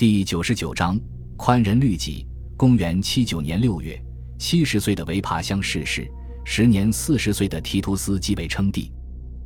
[0.00, 0.98] 第九十九章
[1.36, 2.26] 宽仁律己。
[2.56, 4.02] 公元七九年六月，
[4.38, 6.10] 七十岁的维帕乡逝世，
[6.42, 8.90] 时年四十岁的提图斯继位称帝。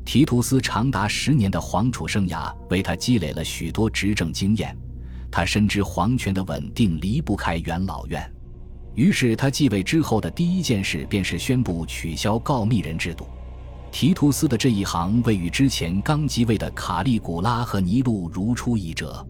[0.05, 4.79] 提图斯长达十年的皇储生涯为他积累了许多执政经验，
[5.29, 8.23] 他深知皇权的稳定离不开元老院。
[8.95, 13.27] 于是他继位之后的第一件事便是宣布取消告密人制度。
[13.91, 19.27] 提图斯的这一行为与之前刚即位的卡利古拉和尼禄如出一辙。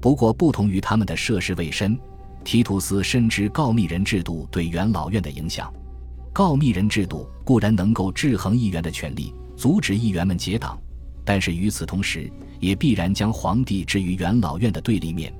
[0.00, 1.98] 不过，不同于他们的涉世未深，
[2.44, 5.72] 提图斯深知告密人制度对元老院的影响。
[6.32, 10.78] 告密人制度固然能够制衡议员的权力，阻止议员们结党，
[11.24, 15.32] 但是与此同时，也必然将皇帝置于元老院的对立面，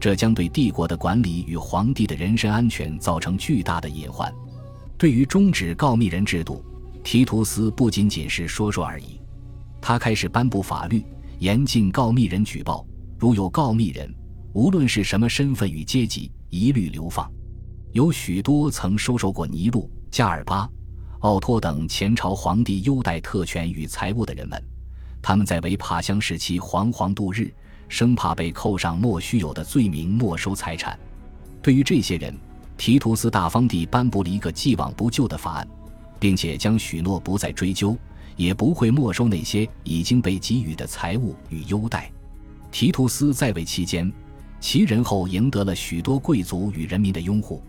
[0.00, 4.32] 这将对帝国的管理与皇帝的人身安全造成巨大的隐患。
[4.98, 6.64] 对于终止告密人制度，
[7.04, 9.20] 提图斯不仅仅是说说而已，
[9.80, 11.04] 他开始颁布法律，
[11.38, 12.84] 严禁告密人举报，
[13.20, 14.10] 如有告密人，
[14.54, 17.30] 无论是什么身份与阶级，一律流放。
[17.92, 20.66] 有许多曾收受过尼禄、加尔巴、
[21.18, 24.58] 奥托等前朝皇帝优待特权与财物的人们，
[25.20, 27.52] 他们在维帕乡时期惶惶度日，
[27.90, 30.98] 生怕被扣上莫须有的罪名，没收财产。
[31.60, 32.34] 对于这些人，
[32.78, 35.68] 提图斯大方地颁布了一个既往不咎的法案。
[36.20, 37.96] 并且将许诺不再追究，
[38.36, 42.12] 也不会没收那些已经被给予的财物与优待。
[42.70, 44.10] 提图斯在位期间，
[44.60, 47.62] 其人后赢得了许多贵族与人民的拥护。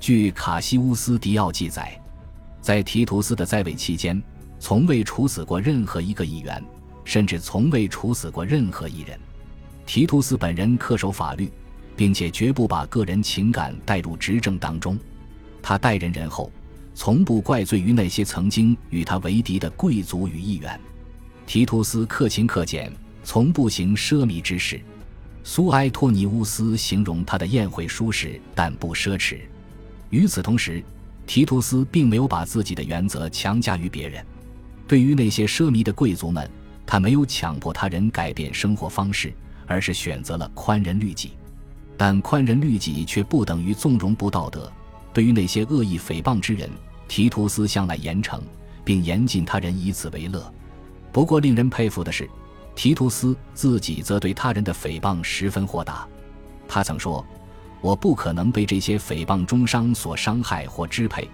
[0.00, 2.00] 据卡西乌斯·迪奥记载，
[2.60, 4.22] 在提图斯的在位期间，
[4.58, 6.62] 从未处死过任何一个议员，
[7.04, 9.18] 甚至从未处死过任何一人。
[9.86, 11.50] 提图斯本人恪守法律，
[11.96, 14.98] 并且绝不把个人情感带入执政当中。
[15.62, 16.50] 他待人仁厚。
[16.94, 20.80] 从不怪罪于那些曾经与他为敌的贵族与议员。
[21.46, 22.92] 提图斯克勤克俭，
[23.28, 24.80] 从不行奢靡之事。
[25.44, 29.40] 苏埃托尼乌斯形容他的宴会舒适但不奢侈。
[30.08, 30.82] 与此同时，
[31.26, 34.24] 提图斯并没有把自己的原则强加于别人。
[34.86, 36.50] 对于那些奢靡的贵族们，
[36.86, 39.30] 他没有强迫他人改变生活方式，
[39.66, 41.32] 而是选择了宽仁律己。
[41.98, 44.72] 但宽仁律己却不等于纵容不道德。
[45.12, 46.70] 对于那些恶意诽谤之人，
[47.06, 48.40] 提图斯向来严惩，
[48.86, 50.50] 并严禁他人以此为乐。
[51.12, 52.26] 不过，令人佩服的是，
[52.78, 56.06] 提图斯自己则对他人的诽谤十分豁达。
[56.68, 57.26] 他曾说
[57.82, 61.28] ：“我不可能被这些诽谤中伤所伤害或支配。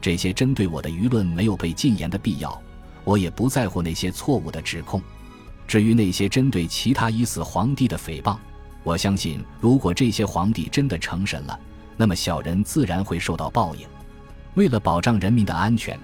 [0.00, 2.60] 这些针对我的舆论没有被禁言的必要。
[3.04, 5.00] 我也不在乎那些错误的指控。
[5.68, 8.36] 至于那些针对其他已死皇帝的诽谤，
[8.82, 11.56] 我相信，如果这些皇帝真的成神了，
[11.96, 13.86] 那么小人自然会受到报应。”
[14.54, 15.96] 为了保障人民的安全，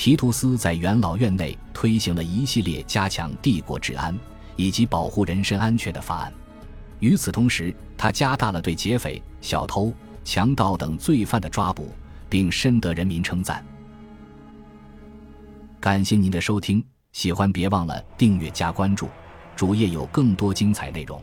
[0.00, 4.18] 提图斯在元老院内推行了一系列加强帝国治安
[4.56, 6.32] 以及保护人身安全的法案。
[7.00, 9.92] 与此同时，他加大了对劫匪、小偷、
[10.24, 11.90] 强盗等罪犯的抓捕，
[12.30, 13.62] 并深得人民称赞。
[15.78, 16.82] 感谢您的收听，
[17.12, 19.06] 喜欢别忘了订阅加关注，
[19.54, 21.22] 主页有更多精彩内容。